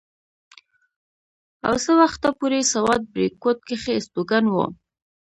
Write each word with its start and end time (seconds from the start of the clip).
او 1.67 1.73
څه 1.83 1.91
وخته 2.01 2.29
پورې 2.39 2.59
سوات 2.73 3.01
بريکوت 3.13 3.57
کښې 3.67 3.91
استوګن 3.99 4.45
وو 4.49 4.65